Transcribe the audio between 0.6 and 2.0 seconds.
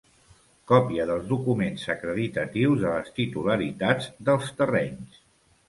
Còpia dels documents